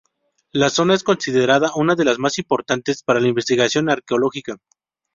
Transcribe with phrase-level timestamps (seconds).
[0.51, 4.57] La zona es considerada una de las más importantes para la investigación arqueológica.